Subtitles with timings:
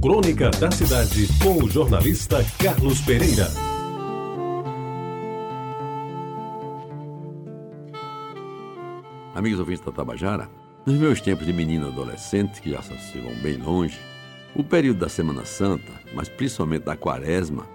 [0.00, 3.48] Crônica da Cidade, com o jornalista Carlos Pereira.
[9.34, 10.48] Amigos ouvintes da Tabajara,
[10.86, 13.98] nos meus tempos de menino adolescente, que já se vão bem longe,
[14.54, 17.66] o período da Semana Santa, mas principalmente da Quaresma,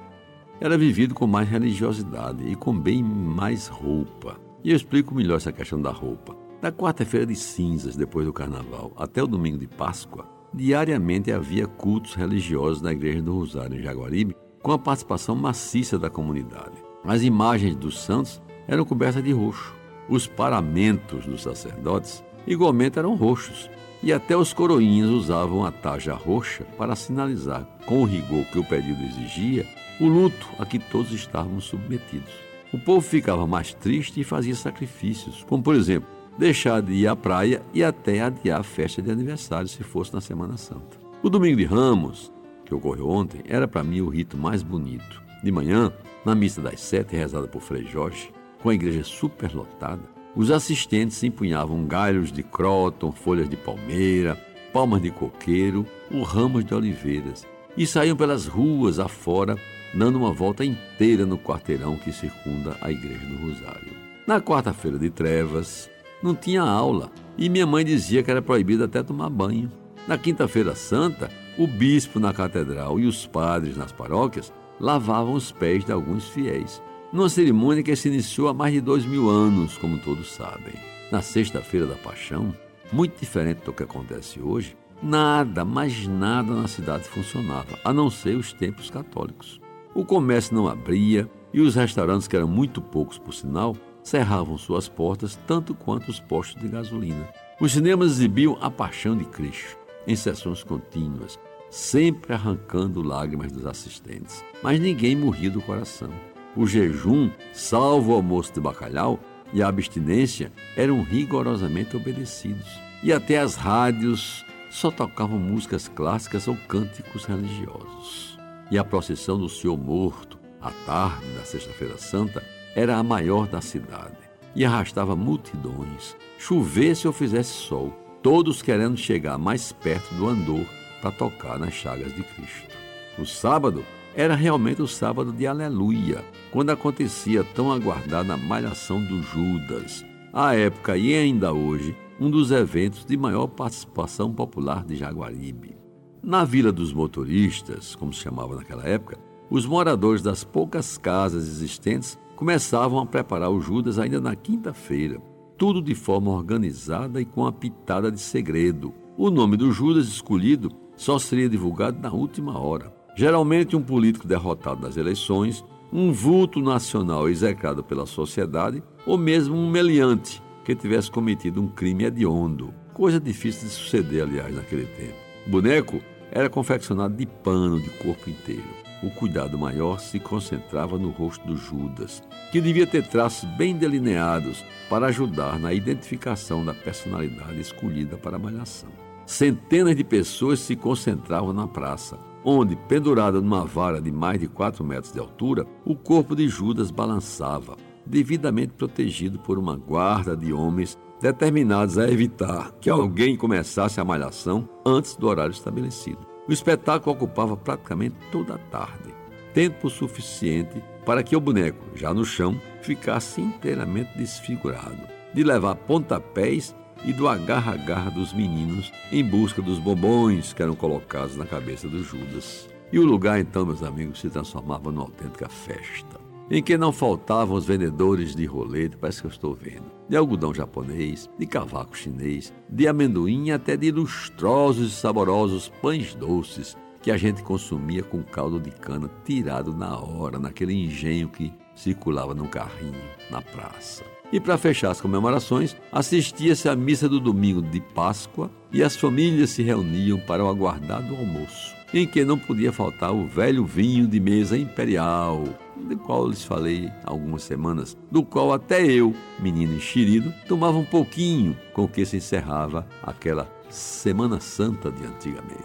[0.62, 4.40] era vivido com mais religiosidade e com bem mais roupa.
[4.64, 6.34] E eu explico melhor essa questão da roupa.
[6.62, 12.14] Da quarta-feira de cinzas, depois do carnaval, até o domingo de Páscoa, diariamente havia cultos
[12.14, 16.76] religiosos na Igreja do Rosário, em Jaguaribe, com a participação maciça da comunidade.
[17.04, 19.76] As imagens dos santos eram cobertas de roxo.
[20.08, 23.70] Os paramentos dos sacerdotes igualmente eram roxos,
[24.02, 28.64] e até os coroinhas usavam a taja roxa para sinalizar, com o rigor que o
[28.64, 29.66] pedido exigia,
[30.00, 32.34] o luto a que todos estávamos submetidos.
[32.74, 37.16] O povo ficava mais triste e fazia sacrifícios, como por exemplo, deixar de ir à
[37.16, 40.98] praia e até adiar a festa de aniversário se fosse na Semana Santa.
[41.22, 42.32] O domingo de Ramos,
[42.66, 45.22] que ocorreu ontem, era para mim o rito mais bonito.
[45.44, 45.92] De manhã,
[46.26, 50.02] na missa das sete, rezada por Frei Jorge, com a igreja superlotada,
[50.36, 54.36] os assistentes empunhavam galhos de cróton, folhas de palmeira,
[54.74, 57.46] palmas de coqueiro ou ramos de oliveiras
[57.78, 59.58] e saíam pelas ruas afora,
[59.94, 63.94] dando uma volta inteira no quarteirão que circunda a igreja do Rosário.
[64.26, 65.90] Na quarta-feira de trevas,
[66.24, 69.70] não tinha aula e minha mãe dizia que era proibido até tomar banho.
[70.08, 75.86] Na Quinta-feira Santa, o bispo na catedral e os padres nas paróquias lavavam os pés
[75.86, 80.00] de alguns fiéis, numa cerimônia que se iniciou há mais de dois mil anos, como
[80.00, 80.74] todos sabem.
[81.12, 82.54] Na Sexta-feira da Paixão,
[82.92, 88.36] muito diferente do que acontece hoje, nada, mas nada na cidade funcionava, a não ser
[88.36, 89.60] os templos católicos.
[89.94, 94.88] O comércio não abria e os restaurantes, que eram muito poucos por sinal, cerravam suas
[94.88, 97.28] portas tanto quanto os postos de gasolina.
[97.60, 101.40] Os cinemas exibiam a paixão de Cristo, em sessões contínuas,
[101.70, 104.44] sempre arrancando lágrimas dos assistentes.
[104.62, 106.12] Mas ninguém morria do coração.
[106.56, 109.20] O jejum, salvo o almoço de bacalhau,
[109.54, 112.68] e a abstinência eram rigorosamente obedecidos.
[113.04, 118.38] E até as rádios só tocavam músicas clássicas ou cânticos religiosos.
[118.72, 122.44] E a procissão do Senhor Morto, à tarde da Sexta-feira Santa,
[122.76, 124.18] era a maior da cidade
[124.56, 127.92] e arrastava multidões, chovesse ou fizesse sol,
[128.22, 130.66] todos querendo chegar mais perto do andor
[131.02, 132.76] para tocar nas chagas de Cristo.
[133.18, 133.84] O sábado
[134.16, 140.98] era realmente o sábado de Aleluia, quando acontecia tão aguardada malhação do Judas, à época
[140.98, 145.76] e ainda hoje, um dos eventos de maior participação popular de Jaguaribe.
[146.22, 149.18] Na Vila dos Motoristas, como se chamava naquela época,
[149.50, 155.18] os moradores das poucas casas existentes começavam a preparar o Judas ainda na quinta-feira,
[155.58, 158.94] tudo de forma organizada e com a pitada de segredo.
[159.18, 162.94] O nome do Judas escolhido só seria divulgado na última hora.
[163.16, 169.72] Geralmente, um político derrotado nas eleições, um vulto nacional execrado pela sociedade ou mesmo um
[169.72, 172.74] meliante que tivesse cometido um crime hediondo.
[172.94, 175.16] Coisa difícil de suceder, aliás, naquele tempo.
[175.48, 181.10] O boneco era confeccionado de pano de corpo inteiro o cuidado maior se concentrava no
[181.10, 187.60] rosto do Judas, que devia ter traços bem delineados para ajudar na identificação da personalidade
[187.60, 188.90] escolhida para a malhação.
[189.26, 194.84] Centenas de pessoas se concentravam na praça, onde, pendurado numa vara de mais de 4
[194.84, 200.98] metros de altura, o corpo de Judas balançava, devidamente protegido por uma guarda de homens
[201.22, 206.33] determinados a evitar que alguém começasse a malhação antes do horário estabelecido.
[206.48, 209.14] O espetáculo ocupava praticamente toda a tarde,
[209.54, 216.76] tempo suficiente para que o boneco, já no chão, ficasse inteiramente desfigurado, de levar pontapés
[217.06, 222.04] e do agarra-agarra dos meninos em busca dos bombons que eram colocados na cabeça do
[222.04, 222.70] Judas.
[222.92, 227.56] E o lugar, então, meus amigos, se transformava numa autêntica festa em que não faltavam
[227.56, 232.54] os vendedores de rolete, parece que eu estou vendo, de algodão japonês, de cavaco chinês,
[232.70, 238.60] de amendoim até de lustrosos e saborosos pães doces que a gente consumia com caldo
[238.60, 244.04] de cana tirado na hora, naquele engenho que circulava num carrinho na praça.
[244.32, 249.52] E para fechar as comemorações, assistia-se à missa do domingo de Páscoa e as famílias
[249.52, 254.20] se reuniam para o aguardado almoço, em que não podia faltar o velho vinho de
[254.20, 255.44] mesa imperial,
[255.78, 260.86] do qual lhes falei há algumas semanas, do qual até eu, menino enxerido, tomava um
[260.86, 265.64] pouquinho com que se encerrava aquela Semana Santa de antigamente.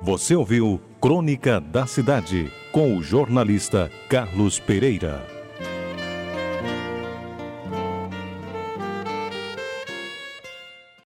[0.00, 5.31] Você ouviu Crônica da Cidade com o jornalista Carlos Pereira.